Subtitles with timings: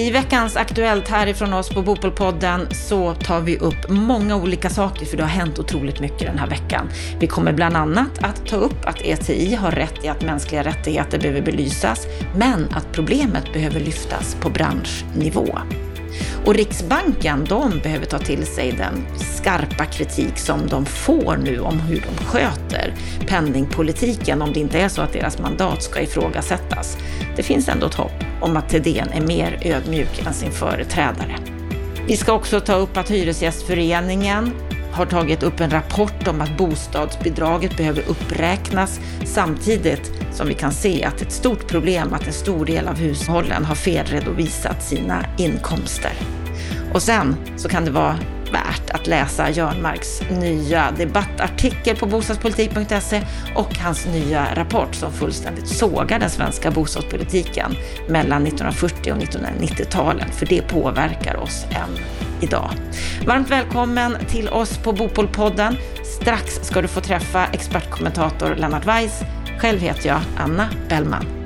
[0.00, 5.16] I veckans Aktuellt härifrån oss på Bopolpodden så tar vi upp många olika saker för
[5.16, 6.88] det har hänt otroligt mycket den här veckan.
[7.18, 11.18] Vi kommer bland annat att ta upp att ETI har rätt i att mänskliga rättigheter
[11.20, 15.58] behöver belysas, men att problemet behöver lyftas på branschnivå.
[16.44, 21.80] Och Riksbanken, de behöver ta till sig den skarpa kritik som de får nu om
[21.80, 22.94] hur de sköter
[23.26, 26.98] penningpolitiken, om det inte är så att deras mandat ska ifrågasättas.
[27.36, 31.36] Det finns ändå ett hopp om att Thedéen är mer ödmjuk än sin företrädare.
[32.06, 34.50] Vi ska också ta upp att Hyresgästföreningen
[34.92, 41.04] har tagit upp en rapport om att bostadsbidraget behöver uppräknas samtidigt som vi kan se
[41.04, 46.12] att ett stort problem att en stor del av hushållen har felredovisat sina inkomster.
[46.92, 48.18] Och sen så kan det vara
[48.90, 53.22] värt att läsa Jörnmarks nya debattartikel på bostadspolitik.se
[53.54, 57.76] och hans nya rapport som fullständigt sågar den svenska bostadspolitiken
[58.08, 62.04] mellan 1940 och 1990-talen, för det påverkar oss än
[62.40, 62.70] idag.
[63.26, 65.76] Varmt välkommen till oss på Bopolpodden.
[66.20, 69.20] Strax ska du få träffa expertkommentator Lennart Weiss.
[69.58, 71.39] Själv heter jag Anna Bellman.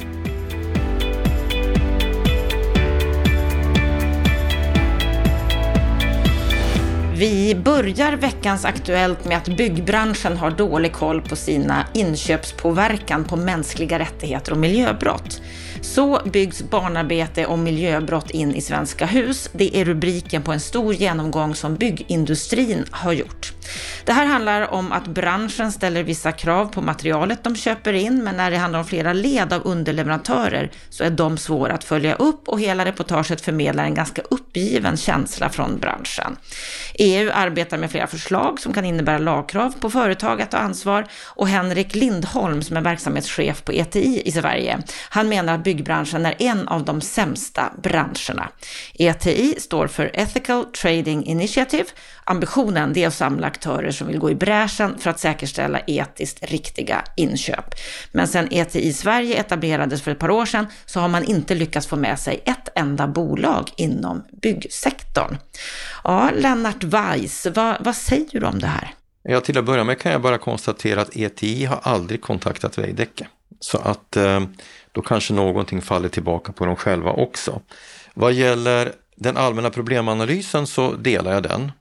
[7.16, 13.98] Vi börjar veckans Aktuellt med att byggbranschen har dålig koll på sina inköpspåverkan på mänskliga
[13.98, 15.40] rättigheter och miljöbrott.
[15.84, 19.50] Så byggs barnarbete och miljöbrott in i svenska hus.
[19.52, 23.52] Det är rubriken på en stor genomgång som byggindustrin har gjort.
[24.04, 28.36] Det här handlar om att branschen ställer vissa krav på materialet de köper in, men
[28.36, 32.48] när det handlar om flera led av underleverantörer så är de svåra att följa upp
[32.48, 36.36] och hela reportaget förmedlar en ganska uppgiven känsla från branschen.
[36.94, 41.48] EU arbetar med flera förslag som kan innebära lagkrav på företag att ta ansvar och
[41.48, 46.68] Henrik Lindholm som är verksamhetschef på ETI i Sverige, han menar att byggbranschen är en
[46.68, 48.48] av de sämsta branscherna.
[48.94, 51.84] ETI står för Ethical Trading Initiative.
[52.24, 57.04] Ambitionen är att samla aktörer som vill gå i bräschen för att säkerställa etiskt riktiga
[57.16, 57.74] inköp.
[58.12, 61.86] Men sedan ETI Sverige etablerades för ett par år sedan så har man inte lyckats
[61.86, 65.36] få med sig ett enda bolag inom byggsektorn.
[66.04, 68.94] Ja, Lennart Weiss, vad, vad säger du om det här?
[69.22, 73.26] Ja, till att börja med kan jag bara konstatera att ETI har aldrig kontaktat Veidekke.
[73.60, 74.40] Så att eh,
[74.94, 77.60] då kanske någonting faller tillbaka på dem själva också.
[78.14, 81.72] Vad gäller den allmänna problemanalysen så delar jag den.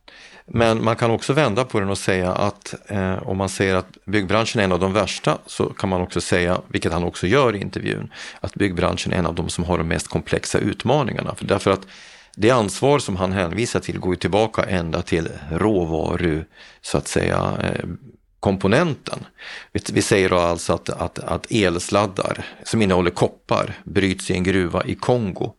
[0.46, 3.98] Men man kan också vända på den och säga att eh, om man säger att
[4.06, 7.56] byggbranschen är en av de värsta så kan man också säga, vilket han också gör
[7.56, 11.36] i intervjun, att byggbranschen är en av de som har de mest komplexa utmaningarna.
[11.36, 11.88] För därför att
[12.36, 16.44] det ansvar som han hänvisar till går ju tillbaka ända till råvaru,
[16.82, 17.86] så att säga, eh,
[18.44, 19.26] komponenten.
[19.72, 24.84] Vi, säger då alltså att, att, att elsladdar som innehåller koppar bryts i en gruva
[24.86, 25.54] i Kongo.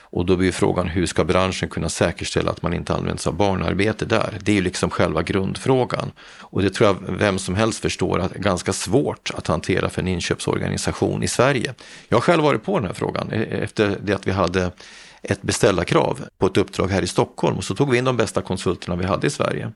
[0.00, 3.36] Och då blir frågan hur ska branschen kunna säkerställa att man inte använder sig av
[3.36, 4.38] barnarbete där?
[4.40, 6.12] Det är ju liksom själva grundfrågan.
[6.40, 9.90] Och det tror jag vem som helst förstår att det är ganska svårt att hantera
[9.90, 11.74] för en inköpsorganisation i Sverige.
[12.08, 14.70] Jag har själv varit på den här frågan eh, efter det att vi hade
[15.24, 18.42] ett beställarkrav på ett uppdrag här i Stockholm och så tog vi in de bästa
[18.42, 19.72] konsulterna vi hade i Sverige.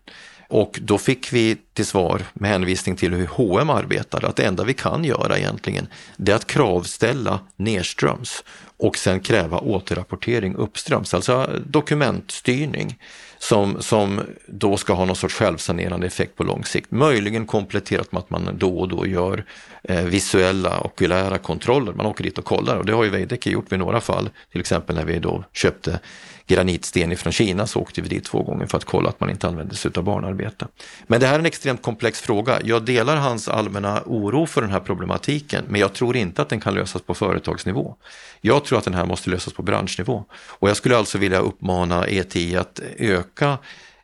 [0.49, 4.65] Och då fick vi till svar med hänvisning till hur H&M arbetar att det enda
[4.65, 8.45] vi kan göra egentligen det är att kravställa nedströms
[8.77, 12.99] och sen kräva återrapportering uppströms, alltså dokumentstyrning
[13.39, 16.91] som, som då ska ha någon sorts självsanerande effekt på lång sikt.
[16.91, 19.45] Möjligen kompletterat med att man då och då gör
[19.83, 21.93] eh, visuella okulära kontroller.
[21.93, 24.31] Man åker dit och kollar och det har ju Veidekke gjort vid några fall.
[24.53, 26.01] Till exempel när vi då köpte
[26.49, 29.49] granitsten från Kina så åkte vi dit två gånger för att kolla att man inte
[29.49, 30.67] använde sig av barnarbete.
[31.07, 32.61] Men det här är en extremt komplex fråga.
[32.65, 36.61] Jag delar hans allmänna oro för den här problematiken, men jag tror inte att den
[36.61, 37.95] kan lösas på företagsnivå.
[38.41, 40.25] Jag tror att den här måste lösas på branschnivå.
[40.49, 43.59] Och jag skulle alltså vilja uppmana ETI att öka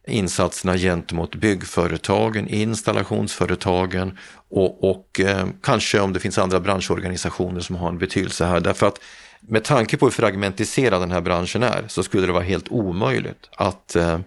[0.06, 4.18] insatserna gentemot byggföretagen, installationsföretagen
[4.50, 8.60] och, och eh, kanske om det finns andra branschorganisationer som har en betydelse här.
[8.60, 9.00] Därför att
[9.48, 13.48] med tanke på hur fragmentiserad den här branschen är så skulle det vara helt omöjligt
[13.56, 14.18] att eh,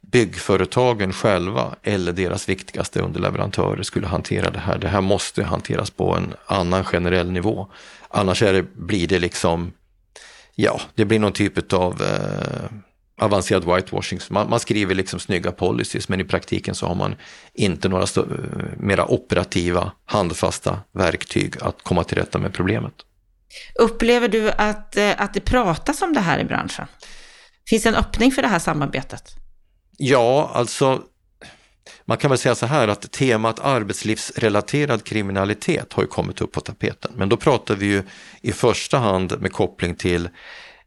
[0.00, 4.78] byggföretagen själva eller deras viktigaste underleverantörer skulle hantera det här.
[4.78, 7.66] Det här måste hanteras på en annan generell nivå.
[8.08, 9.72] Annars är det, blir det liksom,
[10.54, 12.76] ja, det blir någon typ av eh,
[13.20, 14.20] avancerad whitewashing.
[14.30, 17.14] Man, man, skriver liksom snygga policies men i praktiken så har man
[17.54, 22.94] inte några stö- eh, mera operativa handfasta verktyg att komma till rätta med problemet.
[23.74, 26.86] Upplever du att, eh, att det pratas om det här i branschen?
[27.68, 29.34] Finns det en öppning för det här samarbetet?
[29.98, 31.02] Ja, alltså
[32.04, 36.60] man kan väl säga så här att temat arbetslivsrelaterad kriminalitet har ju kommit upp på
[36.60, 37.12] tapeten.
[37.16, 38.02] Men då pratar vi ju
[38.40, 40.28] i första hand med koppling till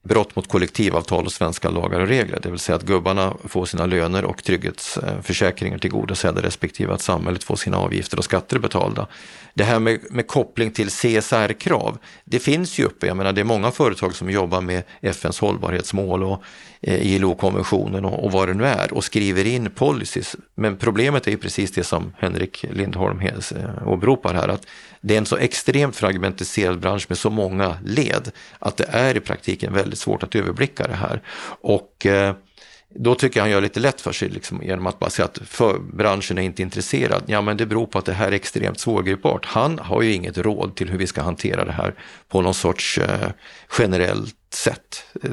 [0.04, 2.40] brott mot kollektivavtal och svenska lagar och regler.
[2.44, 7.56] Det vill säga att gubbarna får sina löner och trygghetsförsäkringar tillgodosedda respektive att samhället får
[7.56, 9.08] sina avgifter och skatter betalda.
[9.54, 13.08] Det här med, med koppling till CSR-krav, det finns ju uppe.
[13.08, 16.44] Jag menar det är många företag som jobbar med FNs hållbarhetsmål och
[16.82, 20.36] eh, ILO-konventionen och, och vad det nu är och skriver in policies.
[20.56, 24.68] Men problemet är ju precis det som Henrik Lindholm eh, åberopar här, att
[25.02, 29.20] det är en så extremt fragmentiserad bransch med så många led att det är i
[29.20, 31.22] praktiken väldigt svårt att överblicka det här.
[31.62, 32.36] Och eh,
[32.96, 35.38] då tycker jag han gör lite lätt för sig liksom, genom att bara säga att
[35.46, 37.24] för, branschen är inte intresserad.
[37.26, 39.46] Ja, men det beror på att det här är extremt svårgripbart.
[39.46, 41.96] Han har ju inget råd till hur vi ska hantera det här
[42.28, 43.30] på någon sorts eh,
[43.80, 45.06] generellt sätt.
[45.24, 45.32] Eh,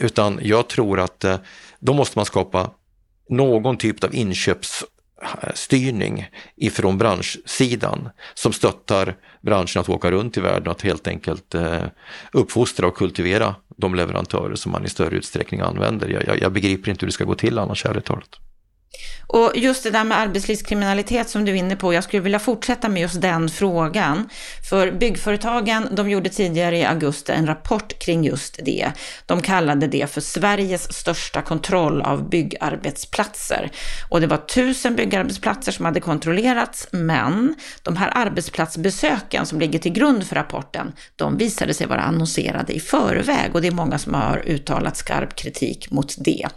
[0.00, 1.36] utan jag tror att eh,
[1.78, 2.70] då måste man skapa
[3.28, 4.84] någon typ av inköps
[5.54, 11.54] styrning ifrån branschsidan som stöttar branschen att åka runt i världen och att helt enkelt
[11.54, 11.82] eh,
[12.32, 16.08] uppfostra och kultivera de leverantörer som man i större utsträckning använder.
[16.08, 18.38] Jag, jag, jag begriper inte hur det ska gå till annars, ärligt talat.
[19.32, 22.88] Och just det där med arbetslivskriminalitet som du är inne på, jag skulle vilja fortsätta
[22.88, 24.28] med just den frågan.
[24.70, 28.92] För byggföretagen, de gjorde tidigare i augusti en rapport kring just det.
[29.26, 33.70] De kallade det för Sveriges största kontroll av byggarbetsplatser.
[34.08, 39.92] Och det var tusen byggarbetsplatser som hade kontrollerats, men de här arbetsplatsbesöken som ligger till
[39.92, 44.14] grund för rapporten, de visade sig vara annonserade i förväg och det är många som
[44.14, 46.48] har uttalat skarp kritik mot det.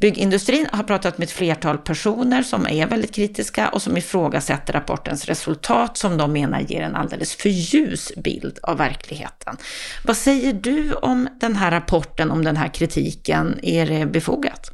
[0.00, 5.24] Byggindustrin har pratat med ett flertal personer som är väldigt kritiska och som ifrågasätter rapportens
[5.24, 9.56] resultat som de menar ger en alldeles för ljus bild av verkligheten.
[10.04, 13.60] Vad säger du om den här rapporten, om den här kritiken?
[13.62, 14.70] Är det befogat?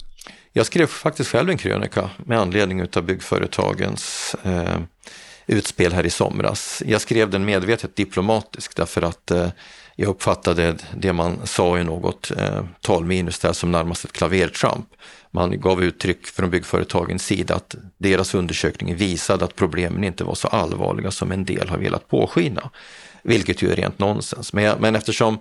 [0.53, 4.79] Jag skrev faktiskt själv en krönika med anledning av byggföretagens eh,
[5.47, 6.83] utspel här i somras.
[6.87, 9.49] Jag skrev den medvetet diplomatiskt därför att eh,
[9.97, 14.87] jag uppfattade det man sa i något eh, talminus där som närmast ett klavertramp.
[15.31, 20.49] Man gav uttryck från byggföretagens sida att deras undersökning visade att problemen inte var så
[20.49, 22.71] allvarliga som en del har velat påskina.
[23.23, 24.53] Vilket ju är rent nonsens.
[24.53, 25.39] Men, men eftersom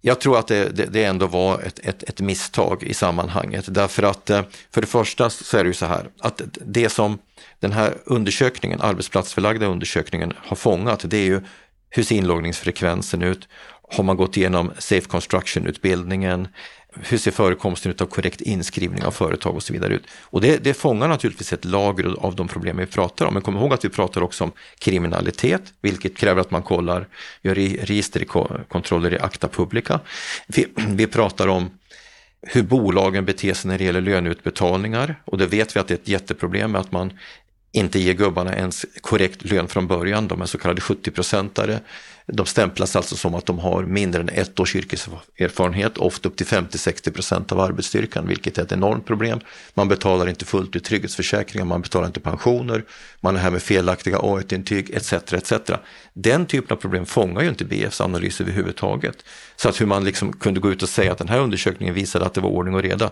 [0.00, 3.64] jag tror att det, det, det ändå var ett, ett, ett, misstag i sammanhanget.
[3.68, 7.18] Därför att eh, för det första så är det ju så här att det som
[7.60, 11.40] den här undersökningen, arbetsplatsförlagda undersökningen har fångat, det är ju
[11.96, 13.48] hur ser inloggningsfrekvensen ut?
[13.88, 16.48] Har man gått igenom Safe Construction-utbildningen?
[17.02, 20.04] hur ser förekomsten av korrekt inskrivning av företag och så vidare ut?
[20.22, 23.34] Och det, det fångar naturligtvis ett lager av de problem vi pratar om.
[23.34, 27.08] Men kom ihåg att vi pratar också om kriminalitet, vilket kräver att man kollar,
[27.42, 30.00] gör registerkontroller i Acta Publica.
[30.46, 31.70] Vi, vi pratar om
[32.46, 35.98] hur bolagen beter sig när det gäller löneutbetalningar och det vet vi att det är
[35.98, 37.12] ett jätteproblem med att man
[37.74, 41.80] inte ger gubbarna ens korrekt lön från början, de är så kallade 70-procentare.
[42.26, 46.46] De stämplas alltså som att de har mindre än ett års yrkeserfarenhet, ofta upp till
[46.46, 49.40] 50-60 procent av arbetsstyrkan, vilket är ett enormt problem.
[49.74, 52.84] Man betalar inte fullt ut trygghetsförsäkringar, man betalar inte pensioner,
[53.20, 55.12] man är här med felaktiga A1-intyg etc.
[55.12, 55.52] etc.
[56.12, 59.24] Den typen av problem fångar ju inte BFs analys överhuvudtaget.
[59.56, 62.26] Så att hur man liksom kunde gå ut och säga att den här undersökningen visade
[62.26, 63.10] att det var ordning och reda,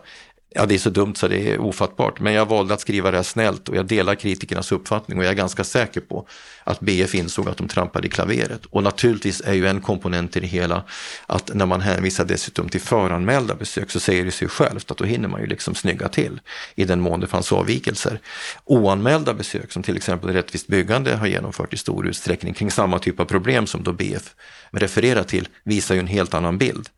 [0.54, 2.20] Ja, det är så dumt så det är ofattbart.
[2.20, 5.30] Men jag valde att skriva det här snällt och jag delar kritikernas uppfattning och jag
[5.30, 6.26] är ganska säker på
[6.64, 8.66] att BF insåg att de trampade i klaveret.
[8.66, 10.84] Och naturligtvis är ju en komponent i det hela
[11.26, 15.04] att när man hänvisar dessutom till föranmälda besök så säger det sig självt att då
[15.04, 16.40] hinner man ju liksom snygga till
[16.74, 18.20] i den mån det fanns avvikelser.
[18.64, 23.20] Oanmälda besök som till exempel Rättvist byggande har genomfört i stor utsträckning kring samma typ
[23.20, 24.34] av problem som då BF
[24.70, 26.88] refererar till visar ju en helt annan bild.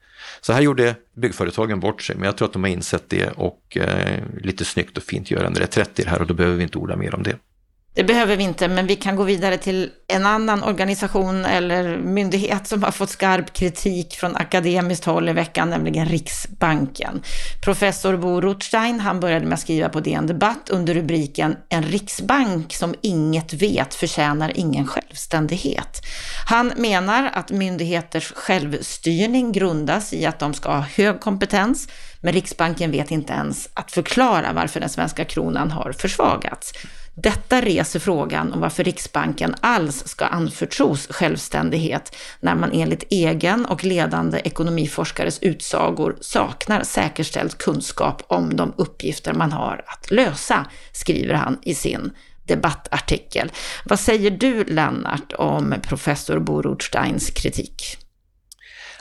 [0.46, 3.76] Så här gjorde byggföretagen bort sig, men jag tror att de har insett det och
[3.76, 6.62] eh, lite snyggt och fint gör en reträtt i det här och då behöver vi
[6.62, 7.36] inte orda mer om det.
[7.96, 12.66] Det behöver vi inte, men vi kan gå vidare till en annan organisation eller myndighet
[12.66, 17.22] som har fått skarp kritik från akademiskt håll i veckan, nämligen Riksbanken.
[17.64, 22.74] Professor Bo Rothstein, han började med att skriva på DN Debatt under rubriken En riksbank
[22.74, 26.00] som inget vet förtjänar ingen självständighet.
[26.48, 31.88] Han menar att myndigheters självstyrning grundas i att de ska ha hög kompetens,
[32.20, 36.72] men Riksbanken vet inte ens att förklara varför den svenska kronan har försvagats.
[37.16, 43.84] Detta reser frågan om varför Riksbanken alls ska anförtros självständighet när man enligt egen och
[43.84, 51.58] ledande ekonomiforskares utsagor saknar säkerställd kunskap om de uppgifter man har att lösa, skriver han
[51.62, 52.12] i sin
[52.44, 53.52] debattartikel.
[53.84, 58.03] Vad säger du, Lennart, om professor Bo Rothsteins kritik?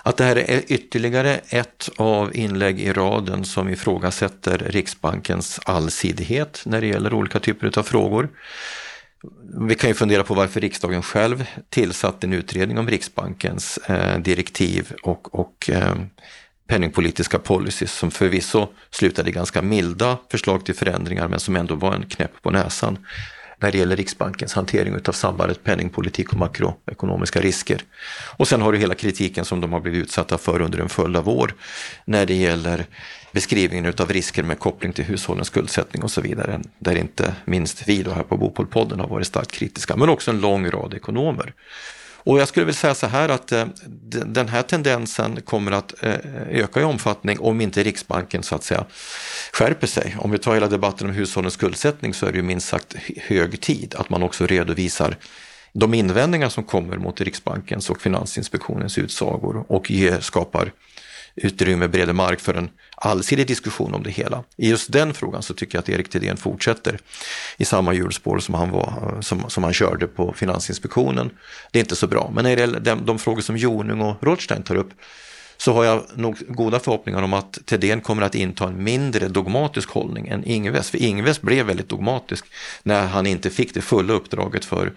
[0.06, 6.82] Att det här är ytterligare ett av inlägg i raden som ifrågasätter Riksbankens allsidighet när
[6.82, 8.30] det gäller olika typer av frågor.
[9.68, 14.94] Vi kan ju fundera på varför riksdagen själv tillsatte en utredning om Riksbankens eh, direktiv
[15.04, 15.96] och, och eh,
[16.68, 21.94] penningpolitiska policies som förvisso slutade i ganska milda förslag till förändringar men som ändå var
[21.94, 22.98] en knäpp på näsan
[23.64, 27.82] när det gäller Riksbankens hantering av sambandet penningpolitik och makroekonomiska risker.
[28.38, 31.18] Och sen har du hela kritiken som de har blivit utsatta för under en följd
[31.18, 31.54] av år
[32.06, 32.86] när det gäller
[33.32, 36.62] beskrivningen av risker med koppling till hushållens skuldsättning och så vidare.
[36.80, 40.42] Där inte minst vi då här på Bopolpodden har varit starkt kritiska, men också en
[40.42, 41.54] lång rad ekonomer.
[42.26, 43.66] Och jag skulle vilja säga så här att eh,
[44.26, 46.16] den här tendensen kommer att eh,
[46.50, 48.86] öka i omfattning om inte Riksbanken så att säga
[49.54, 50.16] skärper sig.
[50.20, 53.62] Om vi tar hela debatten om hushållens skuldsättning så är det ju minst sagt hög
[53.62, 55.18] tid att man också redovisar
[55.74, 60.72] de invändningar som kommer mot Riksbankens och Finansinspektionens utsagor och ger, skapar
[61.36, 64.44] utrymme, breder mark för en allsidig diskussion om det hela.
[64.58, 67.00] I just den frågan så tycker jag att Erik Thedéen fortsätter
[67.58, 71.30] i samma hjulspår som han, var, som, som han körde på Finansinspektionen.
[71.72, 74.24] Det är inte så bra, men när det gäller de, de frågor som Jonung och
[74.24, 74.92] Rothstein tar upp
[75.58, 79.90] så har jag nog goda förhoppningar om att Thedéen kommer att inta en mindre dogmatisk
[79.90, 80.90] hållning än Ingves.
[80.90, 82.46] För Ingves blev väldigt dogmatisk
[82.84, 84.94] när han inte fick det fulla uppdraget för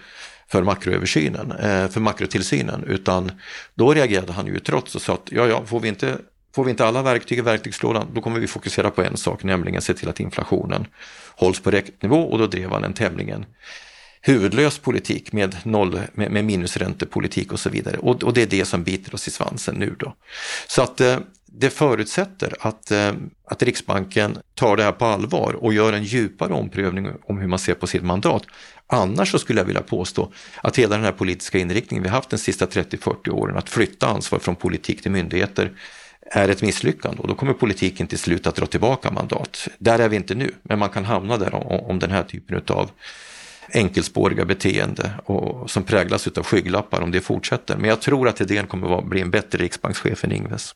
[0.51, 3.33] för makroöversynen, eh, för makrotillsynen, utan
[3.75, 6.19] då reagerade han ju trots och sa att ja, ja, får vi inte
[6.55, 9.83] Får vi inte alla verktyg i verktygslådan, då kommer vi fokusera på en sak, nämligen
[9.83, 10.87] se till att inflationen
[11.37, 13.47] hålls på rätt nivå och då drev han en tämligen
[14.21, 17.99] huvudlös politik med, noll, med, med minusräntepolitik och så vidare.
[17.99, 20.15] Och, och, det är det som biter oss i svansen nu då.
[20.69, 21.19] Så att eh,
[21.59, 23.13] det förutsätter att, eh,
[23.45, 27.59] att Riksbanken tar det här på allvar och gör en djupare omprövning om hur man
[27.59, 28.43] ser på sitt mandat.
[28.87, 30.33] Annars så skulle jag vilja påstå
[30.63, 34.39] att hela den här politiska inriktningen vi haft de sista 30-40 åren, att flytta ansvar
[34.39, 35.73] från politik till myndigheter,
[36.31, 39.69] är ett misslyckande och då kommer politiken till slut att dra tillbaka mandat.
[39.79, 42.63] Där är vi inte nu, men man kan hamna där om, om den här typen
[42.69, 42.91] av
[43.73, 47.77] enkelspåriga beteende och, som präglas av skygglappar om det fortsätter.
[47.77, 50.75] Men jag tror att idén kommer att bli en bättre riksbankschef än Ingves.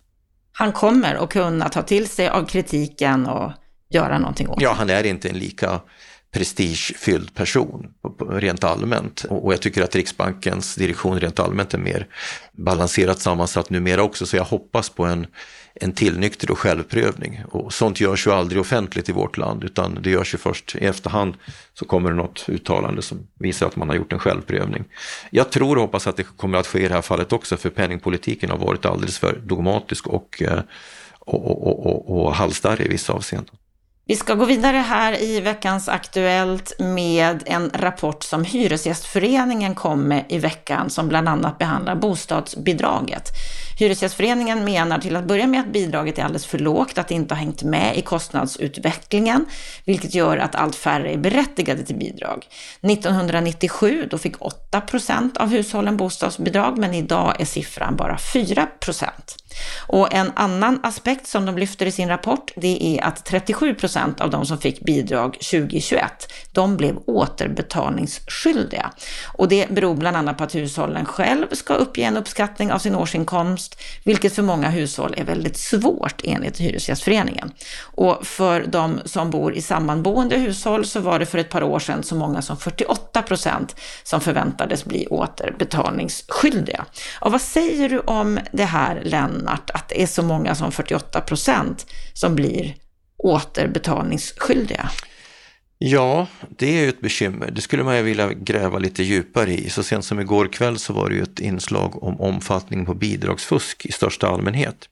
[0.52, 3.52] Han kommer att kunna ta till sig av kritiken och
[3.90, 4.62] göra någonting åt.
[4.62, 5.80] Ja, han är inte en lika
[6.32, 7.86] prestigefylld person
[8.30, 9.24] rent allmänt.
[9.28, 12.06] Och jag tycker att Riksbankens direktion rent allmänt är mer
[12.52, 15.26] balanserat sammansatt numera också, så jag hoppas på en,
[15.82, 17.40] en tillnykter och självprövning.
[17.48, 20.86] Och sånt görs ju aldrig offentligt i vårt land, utan det görs ju först i
[20.86, 21.34] efterhand
[21.74, 24.84] så kommer det något uttalande som visar att man har gjort en självprövning.
[25.30, 27.70] Jag tror och hoppas att det kommer att ske i det här fallet också, för
[27.70, 30.60] penningpolitiken har varit alldeles för dogmatisk och, eh,
[31.18, 33.54] och, och, och, och halsstarrig i vissa avseenden.
[34.10, 40.24] Vi ska gå vidare här i veckans Aktuellt med en rapport som Hyresgästföreningen kom med
[40.28, 43.28] i veckan som bland annat behandlar bostadsbidraget.
[43.78, 47.34] Hyresgästföreningen menar till att börja med att bidraget är alldeles för lågt, att det inte
[47.34, 49.46] har hängt med i kostnadsutvecklingen,
[49.84, 52.46] vilket gör att allt färre är berättigade till bidrag.
[52.82, 58.66] 1997 då fick 8 procent av hushållen bostadsbidrag, men idag är siffran bara 4
[59.86, 64.20] och en annan aspekt som de lyfter i sin rapport, det är att 37 procent
[64.20, 68.90] av de som fick bidrag 2021, de blev återbetalningsskyldiga.
[69.32, 72.94] Och det beror bland annat på att hushållen själv ska uppge en uppskattning av sin
[72.94, 77.52] årsinkomst, vilket för många hushåll är väldigt svårt enligt Hyresgästföreningen.
[77.82, 81.78] Och för de som bor i sammanboende hushåll så var det för ett par år
[81.78, 86.84] sedan så många som 48 procent som förväntades bli återbetalningsskyldiga.
[87.20, 90.72] Och vad säger du om det här, Lenn annat, att det är så många som
[90.72, 92.74] 48 procent som blir
[93.16, 94.90] återbetalningsskyldiga?
[95.78, 97.50] Ja, det är ju ett bekymmer.
[97.50, 99.70] Det skulle man ju vilja gräva lite djupare i.
[99.70, 103.86] Så sent som igår kväll så var det ju ett inslag om omfattningen på bidragsfusk
[103.86, 104.88] i största allmänhet.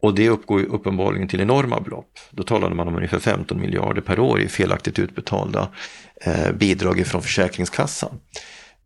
[0.00, 2.18] Och det uppgår ju uppenbarligen till enorma belopp.
[2.30, 5.68] Då talade man om ungefär 15 miljarder per år i felaktigt utbetalda
[6.20, 8.20] eh, bidrag från Försäkringskassan.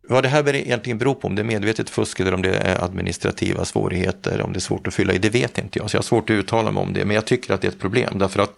[0.03, 2.83] Vad det här egentligen beror på, om det är medvetet fusk eller om det är
[2.83, 5.89] administrativa svårigheter, om det är svårt att fylla i, det vet inte jag.
[5.89, 7.71] Så jag har svårt att uttala mig om det, men jag tycker att det är
[7.71, 8.53] ett problem därför att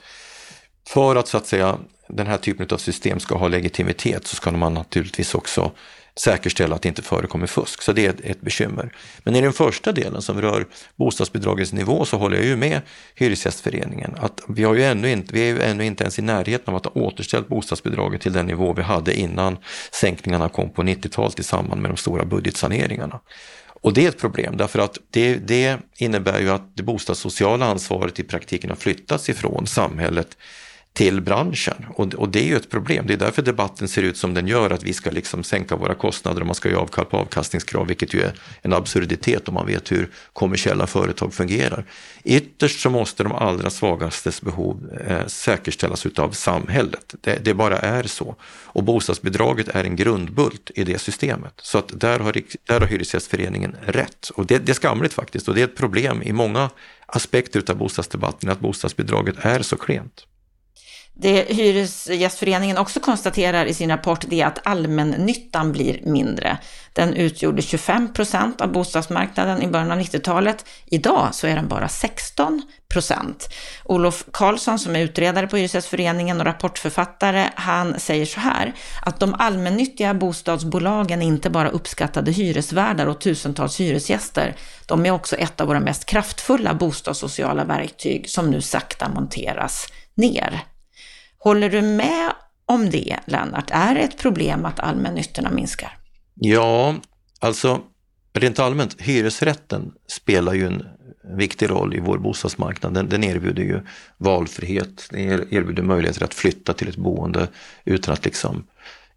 [0.87, 1.77] för att så att säga
[2.09, 5.71] den här typen av system ska ha legitimitet så ska man naturligtvis också
[6.15, 7.81] säkerställa att det inte förekommer fusk.
[7.81, 8.93] Så det är ett, bekymmer.
[9.23, 12.81] Men i den första delen som rör bostadsbidragets nivå så håller jag ju med
[13.15, 16.73] Hyresgästföreningen att vi, har ju ännu inte, vi är ju ännu inte ens i närheten
[16.73, 19.57] av att ha återställt bostadsbidraget till den nivå vi hade innan
[19.91, 23.19] sänkningarna kom på 90-talet i samband med de stora budgetsaneringarna.
[23.83, 28.19] Och det är ett problem därför att det, det innebär ju att det bostadssociala ansvaret
[28.19, 30.37] i praktiken har flyttats ifrån samhället
[30.93, 31.85] till branschen.
[31.95, 33.07] Och, och, det är ju ett problem.
[33.07, 35.95] Det är därför debatten ser ut som den gör, att vi ska liksom sänka våra
[35.95, 39.67] kostnader och man ska göra avkall på avkastningskrav, vilket ju är en absurditet om man
[39.67, 41.85] vet hur kommersiella företag fungerar.
[42.23, 47.15] Ytterst så måste de allra svagastes behov eh, säkerställas utav samhället.
[47.21, 48.35] Det, det, bara är så.
[48.65, 51.53] Och bostadsbidraget är en grundbult i det systemet.
[51.57, 54.29] Så att där har, där har Hyresgästföreningen rätt.
[54.29, 56.69] Och det, det är skamligt faktiskt och det är ett problem i många
[57.05, 60.25] aspekter av bostadsdebatten att bostadsbidraget är så klent.
[61.15, 66.57] Det Hyresgästföreningen också konstaterar i sin rapport är att allmännyttan blir mindre.
[66.93, 70.65] Den utgjorde 25 procent av bostadsmarknaden i början av 90-talet.
[70.85, 73.53] Idag så är den bara 16 procent.
[73.85, 79.33] Olof Karlsson som är utredare på Hyresgästföreningen och rapportförfattare, han säger så här, att de
[79.33, 84.55] allmännyttiga bostadsbolagen är inte bara uppskattade hyresvärdar och tusentals hyresgäster,
[84.85, 90.63] de är också ett av våra mest kraftfulla bostadssociala verktyg som nu sakta monteras ner.
[91.43, 92.33] Håller du med
[92.65, 93.69] om det, Lennart?
[93.71, 95.97] Är det ett problem att allmännyttorna minskar?
[96.35, 96.95] Ja,
[97.39, 97.81] alltså
[98.33, 100.83] rent allmänt, hyresrätten spelar ju en
[101.37, 102.93] viktig roll i vår bostadsmarknad.
[102.93, 103.81] Den, den erbjuder ju
[104.17, 105.19] valfrihet, den
[105.53, 107.47] erbjuder möjligheter att flytta till ett boende
[107.85, 108.67] utan att liksom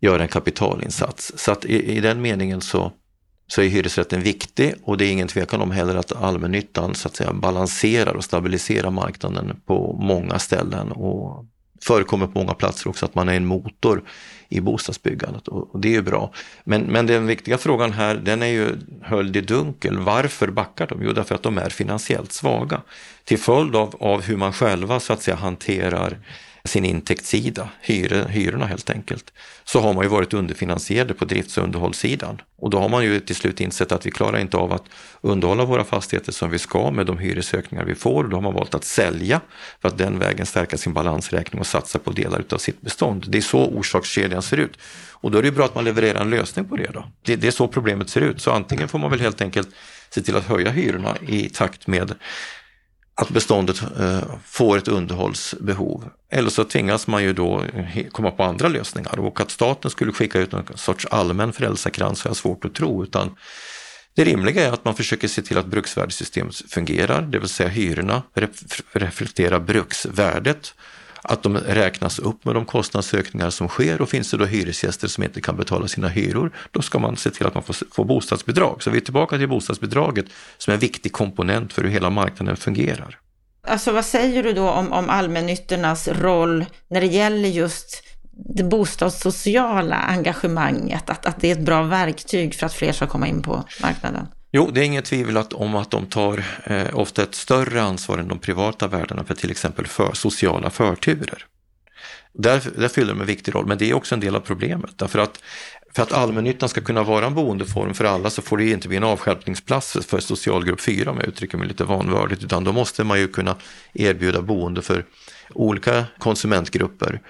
[0.01, 1.33] göra en kapitalinsats.
[1.37, 2.93] Så att i, i den meningen så,
[3.47, 7.17] så är hyresrätten viktig och det är ingen tvekan om heller att allmännyttan så att
[7.17, 11.45] säga balanserar och stabiliserar marknaden på många ställen och
[11.87, 14.03] förekommer på många platser också att man är en motor
[14.49, 16.33] i bostadsbyggandet och, det är ju bra.
[16.65, 19.99] Men, men den viktiga frågan här, den är ju höljd i dunkel.
[19.99, 21.03] Varför backar de?
[21.03, 22.83] Jo, därför att de är finansiellt svaga.
[23.25, 26.19] Till följd av, av hur man själva så att säga hanterar
[26.67, 29.33] sin intäktssida, hyr, hyrorna helt enkelt,
[29.65, 32.41] så har man ju varit underfinansierade på drifts och underhållssidan.
[32.59, 34.85] Och då har man ju till slut insett att vi klarar inte av att
[35.21, 38.25] underhålla våra fastigheter som vi ska med de hyresökningar vi får.
[38.25, 39.41] Då har man valt att sälja
[39.81, 43.25] för att den vägen stärka sin balansräkning och satsa på delar av sitt bestånd.
[43.29, 44.79] Det är så orsakskedjan ser ut.
[45.11, 46.91] Och då är det bra att man levererar en lösning på det.
[46.95, 47.05] Då.
[47.23, 48.41] Det, det är så problemet ser ut.
[48.41, 49.69] Så antingen får man väl helt enkelt
[50.11, 52.15] se till att höja hyrorna i takt med
[53.21, 56.05] att beståndet eh, får ett underhållsbehov.
[56.31, 60.13] Eller så tvingas man ju då eh, komma på andra lösningar och att staten skulle
[60.13, 63.03] skicka ut någon sorts allmän frälsarkrans har jag svårt att tro.
[63.03, 63.37] Utan
[64.17, 68.23] det rimliga är att man försöker se till att bruksvärdessystemet fungerar, det vill säga hyrorna
[68.93, 70.75] reflekterar bruksvärdet
[71.29, 75.25] att de räknas upp med de kostnadsökningar som sker och finns det då hyresgäster som
[75.25, 78.83] inte kan betala sina hyror, då ska man se till att man får, får bostadsbidrag.
[78.83, 80.27] Så vi är tillbaka till bostadsbidraget
[80.59, 83.19] som är en viktig komponent för hur hela marknaden fungerar.
[83.69, 88.03] Alltså vad säger du då om, om allmännyttornas roll när det gäller just
[88.55, 93.27] det bostadssociala engagemanget, att, att det är ett bra verktyg för att fler ska komma
[93.27, 94.27] in på marknaden?
[94.53, 98.29] Jo, det är inget tvivel om att de tar eh, ofta ett större ansvar än
[98.29, 101.47] de privata värdarna för till exempel för sociala förturer.
[102.33, 104.99] Där, där fyller de en viktig roll, men det är också en del av problemet.
[104.99, 105.43] Därför att
[105.97, 108.97] för att allmännyttan ska kunna vara en boendeform för alla så får det inte bli
[108.97, 113.19] en avskärpningsplats för socialgrupp 4 om jag uttrycker mig lite vanvördigt, utan då måste man
[113.21, 113.57] ju kunna
[113.95, 115.05] erbjuda boende för
[115.55, 117.21] olika konsumentgrupper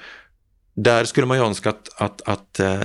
[0.76, 2.80] där skulle man ju önska att, att, att eh,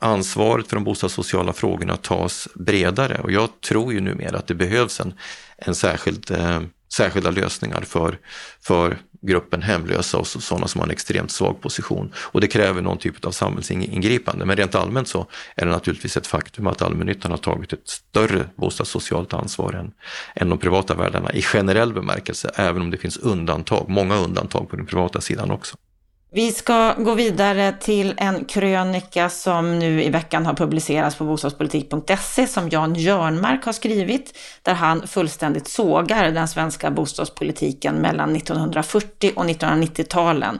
[0.00, 5.00] ansvaret för de bostadssociala frågorna tas bredare och jag tror ju numera att det behövs
[5.00, 5.14] en,
[5.56, 6.60] en särskild, eh,
[6.92, 8.18] särskilda lösningar för,
[8.60, 12.12] för gruppen hemlösa och sådana som har en extremt svag position.
[12.16, 14.44] Och det kräver någon typ av samhällsingripande.
[14.44, 18.44] Men rent allmänt så är det naturligtvis ett faktum att allmännyttan har tagit ett större
[18.56, 19.92] bostadssocialt ansvar än,
[20.34, 24.76] än de privata värdarna i generell bemärkelse, även om det finns undantag, många undantag på
[24.76, 25.76] den privata sidan också.
[26.30, 32.46] Vi ska gå vidare till en krönika som nu i veckan har publicerats på bostadspolitik.se
[32.46, 39.44] som Jan Jörnmark har skrivit, där han fullständigt sågar den svenska bostadspolitiken mellan 1940 och
[39.44, 40.58] 1990-talen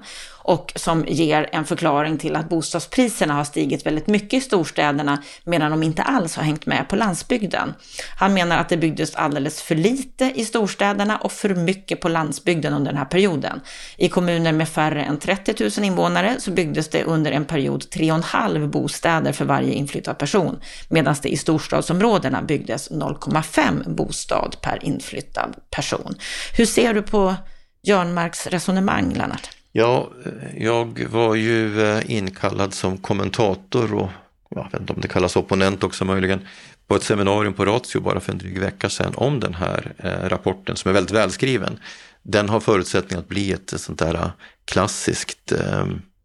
[0.48, 5.70] och som ger en förklaring till att bostadspriserna har stigit väldigt mycket i storstäderna medan
[5.70, 7.74] de inte alls har hängt med på landsbygden.
[8.16, 12.74] Han menar att det byggdes alldeles för lite i storstäderna och för mycket på landsbygden
[12.74, 13.60] under den här perioden.
[13.96, 18.66] I kommuner med färre än 30 000 invånare så byggdes det under en period 3,5
[18.66, 26.14] bostäder för varje inflyttad person, medan det i storstadsområdena byggdes 0,5 bostad per inflyttad person.
[26.56, 27.34] Hur ser du på
[27.82, 29.57] Jörnmarks resonemang, Lennart?
[29.72, 30.10] Ja,
[30.56, 34.10] jag var ju eh, inkallad som kommentator och
[34.50, 36.46] jag vet inte om det kallas opponent också möjligen,
[36.86, 40.28] på ett seminarium på Ratio bara för en dryg vecka sedan om den här eh,
[40.28, 41.78] rapporten som är väldigt välskriven.
[42.22, 44.30] Den har förutsättning att bli ett sånt där eh,
[44.64, 45.52] klassiskt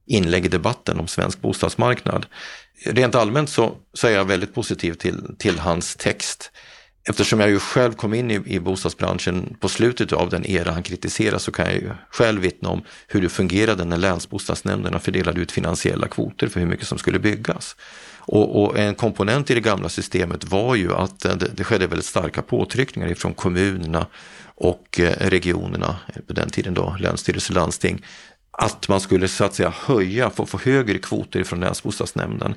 [0.06, 2.26] inlägg i debatten om svensk bostadsmarknad.
[2.86, 6.52] Rent allmänt så, så är jag väldigt positiv till, till hans text
[7.10, 10.84] eftersom jag ju själv kom in i, i bostadsbranschen på slutet av den era han
[10.84, 15.52] kritiserar så kan jag ju själv vittna om hur det fungerade när länsbostadsnämnderna fördelade ut
[15.52, 17.76] finansiella kvoter för hur mycket som skulle byggas.
[18.26, 22.06] Och, och en komponent i det gamla systemet var ju att det, det skedde väldigt
[22.06, 24.08] starka påtryckningar ifrån kommunerna
[24.56, 25.96] och eh, regionerna,
[26.28, 28.06] på den tiden då länsstyrelse och landsting,
[28.52, 32.56] att man skulle så att säga höja, få, få högre kvoter från länsbostadsnämnden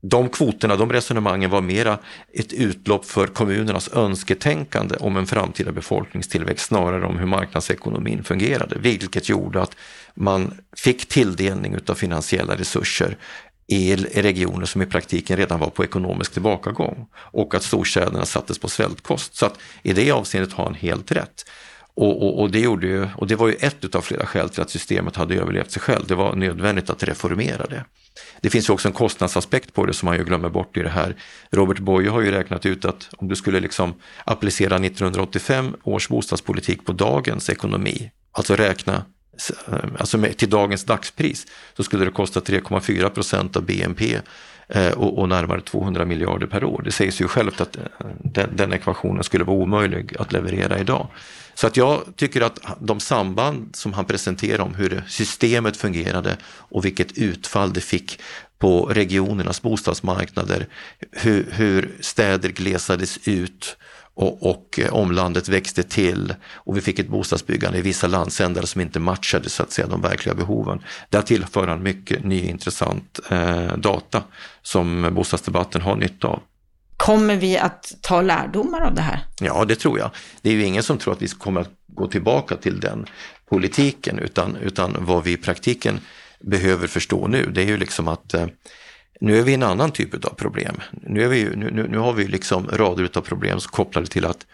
[0.00, 1.98] de kvoterna, de resonemangen var mera
[2.32, 9.28] ett utlopp för kommunernas önsketänkande om en framtida befolkningstillväxt snarare om hur marknadsekonomin fungerade, vilket
[9.28, 9.76] gjorde att
[10.14, 13.16] man fick tilldelning av finansiella resurser
[13.66, 18.68] i regioner som i praktiken redan var på ekonomisk tillbakagång och att storstäderna sattes på
[18.68, 19.36] svältkost.
[19.36, 21.44] Så att i det avseendet har han helt rätt.
[22.00, 24.62] Och, och, och, det gjorde ju, och det var ju ett av flera skäl till
[24.62, 26.06] att systemet hade överlevt sig själv.
[26.06, 27.84] Det var nödvändigt att reformera det.
[28.40, 30.88] Det finns ju också en kostnadsaspekt på det som man ju glömmer bort i det
[30.88, 31.16] här.
[31.50, 36.86] Robert Boye har ju räknat ut att om du skulle liksom applicera 1985 års bostadspolitik
[36.86, 39.04] på dagens ekonomi, alltså räkna
[39.68, 44.18] eh, alltså till dagens dagspris, så skulle det kosta 3,4 procent av BNP
[44.68, 46.82] eh, och, och, närmare 200 miljarder per år.
[46.84, 47.82] Det sägs ju självt att eh,
[48.24, 51.08] den, den ekvationen skulle vara omöjlig att leverera idag.
[51.60, 56.84] Så att jag tycker att de samband som han presenterar om hur systemet fungerade och
[56.84, 58.20] vilket utfall det fick
[58.58, 60.66] på regionernas bostadsmarknader,
[61.12, 63.76] hur, hur städer glesades ut
[64.14, 68.80] och, och eh, omlandet växte till och vi fick ett bostadsbyggande i vissa landsändar som
[68.80, 70.82] inte matchade så att säga de verkliga behoven.
[71.08, 74.22] Där tillför han mycket ny intressant eh, data
[74.62, 76.42] som bostadsdebatten har nytta av.
[77.00, 79.20] Kommer vi att ta lärdomar av det här?
[79.40, 80.10] Ja, det tror jag.
[80.42, 83.06] Det är ju ingen som tror att vi kommer att gå tillbaka till den
[83.48, 86.00] politiken, utan, utan vad vi i praktiken
[86.40, 88.46] behöver förstå nu, det är ju liksom att eh,
[89.20, 90.76] nu är vi i en annan typ av problem.
[90.90, 94.46] Nu, är vi, nu, nu, nu har vi liksom rader av problem kopplade till att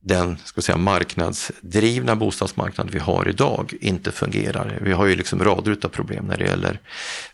[0.00, 4.78] den ska säga, marknadsdrivna bostadsmarknad vi har idag inte fungerar.
[4.82, 6.80] Vi har ju liksom rader av problem när det gäller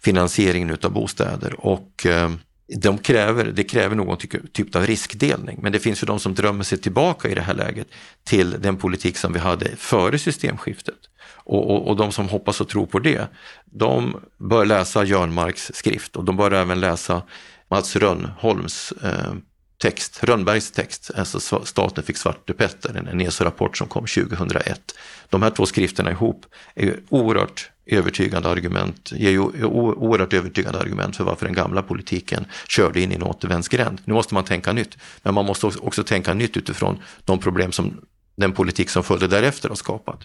[0.00, 2.30] finansieringen av bostäder och eh,
[2.76, 4.16] de kräver, det kräver någon
[4.52, 5.58] typ av riskdelning.
[5.62, 7.86] Men det finns ju de som drömmer sig tillbaka i det här läget
[8.24, 10.98] till den politik som vi hade före systemskiftet.
[11.34, 13.28] Och, och, och de som hoppas och tror på det,
[13.64, 17.22] de bör läsa Jörnmarks skrift och de bör även läsa
[17.70, 19.34] Mats Rönnholms eh,
[19.78, 24.80] text, Rönnbergs text, alltså Staten fick Svarte Petter, en ESO-rapport som kom 2001.
[25.28, 31.16] De här två skrifterna ihop är ju oerhört övertygande argument, ger ju oerhört övertygande argument
[31.16, 34.00] för varför den gamla politiken körde in i en återvändsgränd.
[34.04, 38.00] Nu måste man tänka nytt, men man måste också tänka nytt utifrån de problem som
[38.36, 40.18] den politik som följde därefter har skapat.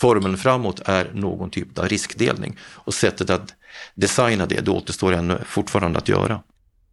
[0.00, 3.54] Formeln framåt är någon typ av riskdelning och sättet att
[3.94, 6.40] designa det, det återstår ännu fortfarande att göra.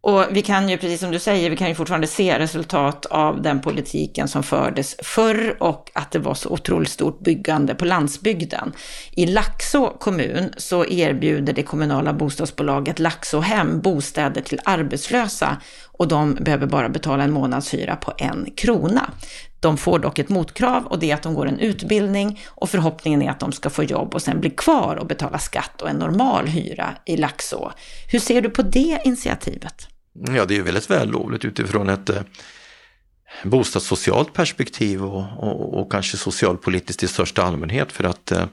[0.04, 3.42] Och vi kan ju, precis som du säger, vi kan ju fortfarande se resultat av
[3.42, 8.72] den politiken som fördes förr och att det var så otroligt stort byggande på landsbygden.
[9.10, 15.56] I Laxå kommun så erbjuder det kommunala bostadsbolaget Laxåhem bostäder till arbetslösa
[15.92, 19.10] och de behöver bara betala en månadshyra på en krona.
[19.60, 23.22] De får dock ett motkrav och det är att de går en utbildning och förhoppningen
[23.22, 25.96] är att de ska få jobb och sen bli kvar och betala skatt och en
[25.96, 27.72] normal hyra i Laxå.
[28.12, 29.88] Hur ser du på det initiativet?
[30.14, 32.22] Ja, det är ju väldigt vällovligt utifrån ett eh,
[33.44, 38.46] bostadssocialt perspektiv och, och, och, kanske socialpolitiskt i största allmänhet för att eh,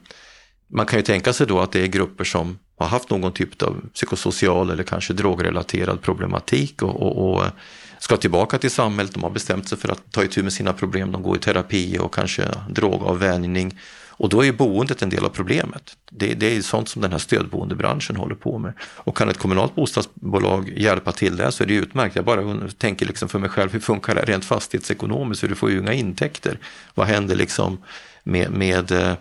[0.66, 3.62] man kan ju tänka sig då att det är grupper som har haft någon typ
[3.62, 7.50] av psykosocial eller kanske drogrelaterad problematik och, och, och eh,
[7.98, 9.14] ska tillbaka till samhället.
[9.14, 11.12] De har bestämt sig för att ta itu med sina problem.
[11.12, 13.78] De går i terapi och kanske drogavvänjning
[14.22, 15.96] och då är boendet en del av problemet.
[16.10, 18.72] Det, det, är sånt som den här stödboendebranschen håller på med.
[18.80, 22.16] Och kan ett kommunalt bostadsbolag hjälpa till där så är det utmärkt.
[22.16, 25.42] Jag bara tänker liksom för mig själv, hur funkar det rent fastighetsekonomiskt?
[25.42, 26.58] Hur du får ju inga intäkter.
[26.94, 27.84] Vad händer liksom
[28.24, 29.14] med, med, eh,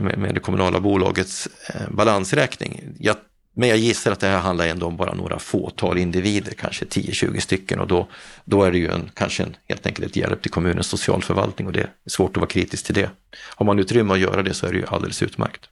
[0.00, 2.82] med, med det kommunala bolagets eh, balansräkning?
[2.98, 3.16] Jag
[3.54, 7.40] men jag gissar att det här handlar ändå om bara några fåtal individer, kanske 10-20
[7.40, 8.08] stycken och då,
[8.44, 11.72] då är det ju en, kanske en, helt enkelt ett hjälp till kommunens socialförvaltning och
[11.72, 13.10] det är svårt att vara kritisk till det.
[13.56, 15.68] Har man utrymme att göra det så är det ju alldeles utmärkt.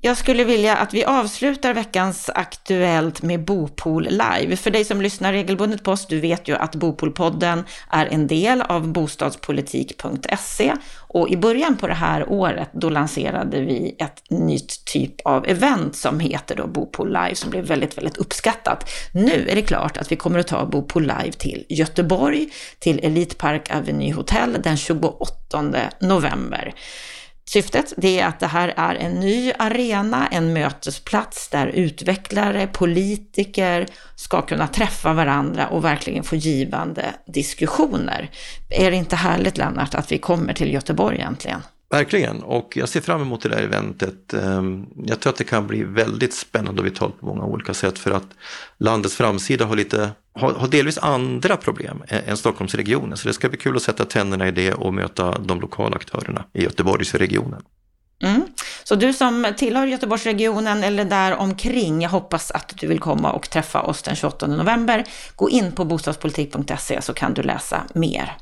[0.00, 4.56] Jag skulle vilja att vi avslutar veckans Aktuellt med Bopool live.
[4.56, 8.62] För dig som lyssnar regelbundet på oss, du vet ju att Bopolpodden är en del
[8.62, 15.20] av bostadspolitik.se och i början på det här året då lanserade vi ett nytt typ
[15.24, 18.90] av event som heter då Bopol live som blev väldigt, väldigt uppskattat.
[19.12, 23.74] Nu är det klart att vi kommer att ta Bopol live till Göteborg, till Elitpark
[23.74, 25.62] Avenue Hotel den 28
[26.00, 26.74] november.
[27.48, 33.86] Syftet det är att det här är en ny arena, en mötesplats där utvecklare, politiker
[34.14, 38.30] ska kunna träffa varandra och verkligen få givande diskussioner.
[38.70, 41.62] Är det inte härligt Lennart att vi kommer till Göteborg egentligen?
[41.90, 44.34] Verkligen, och jag ser fram emot det där eventet.
[44.34, 47.98] Ehm, jag tror att det kan bli väldigt spännande och vitalt på många olika sätt
[47.98, 48.26] för att
[48.78, 53.16] landets framsida har, lite, har, har delvis andra problem än Stockholmsregionen.
[53.16, 56.44] Så det ska bli kul att sätta tänderna i det och möta de lokala aktörerna
[56.52, 57.62] i Göteborgsregionen.
[58.22, 58.46] Mm.
[58.84, 63.50] Så du som tillhör Göteborgsregionen eller där omkring, jag hoppas att du vill komma och
[63.50, 65.04] träffa oss den 28 november.
[65.36, 68.36] Gå in på bostadspolitik.se så kan du läsa mer.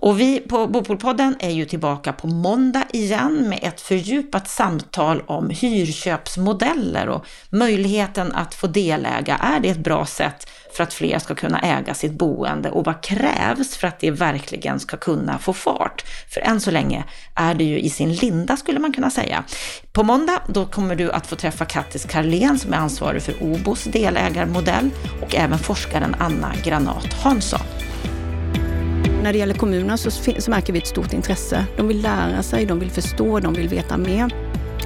[0.00, 5.50] Och vi på Bopolpodden är ju tillbaka på måndag igen med ett fördjupat samtal om
[5.50, 9.36] hyrköpsmodeller och möjligheten att få deläga.
[9.36, 13.02] Är det ett bra sätt för att fler ska kunna äga sitt boende och vad
[13.02, 16.04] krävs för att det verkligen ska kunna få fart?
[16.28, 19.44] För än så länge är det ju i sin linda skulle man kunna säga.
[19.92, 23.84] På måndag då kommer du att få träffa Kattis Karlén som är ansvarig för OBOs
[23.84, 24.90] delägarmodell
[25.22, 27.87] och även forskaren Anna Granat Hansson.
[29.22, 31.64] När det gäller kommunerna så, så märker vi ett stort intresse.
[31.76, 34.34] De vill lära sig, de vill förstå, de vill veta mer.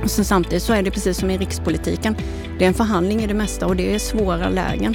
[0.02, 2.16] Och sen samtidigt så är det precis som i rikspolitiken.
[2.58, 4.94] Det är en förhandling i det mesta och det är svåra lägen.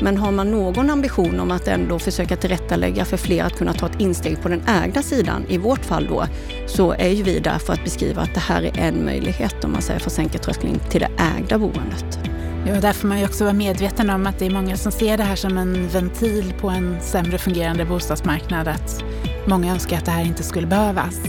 [0.00, 3.86] Men har man någon ambition om att ändå försöka tillrättalägga för fler att kunna ta
[3.86, 6.24] ett insteg på den ägda sidan, i vårt fall då,
[6.66, 9.72] så är ju vi där för att beskriva att det här är en möjlighet om
[9.72, 12.37] man säger för att sänka tröskeln till det ägda boendet.
[12.68, 15.16] Ja, där får man ju också vara medveten om att det är många som ser
[15.16, 18.68] det här som en ventil på en sämre fungerande bostadsmarknad.
[18.68, 19.04] Att
[19.46, 21.20] många önskar att det här inte skulle behövas.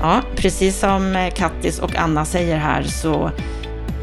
[0.00, 3.30] Ja, precis som eh, Kattis och Anna säger här så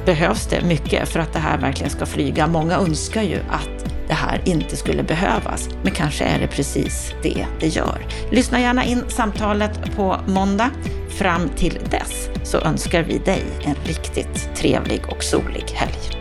[0.05, 2.47] behövs det mycket för att det här verkligen ska flyga.
[2.47, 7.45] Många önskar ju att det här inte skulle behövas, men kanske är det precis det
[7.59, 8.05] det gör.
[8.31, 10.69] Lyssna gärna in samtalet på måndag.
[11.09, 16.18] Fram till dess så önskar vi dig en riktigt trevlig och solig helg.